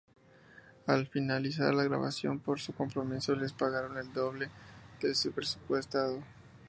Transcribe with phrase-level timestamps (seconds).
[0.87, 4.49] Al finalizar la grabación, por su compromiso les pagaron el doble
[4.99, 6.23] de lo presupuestado.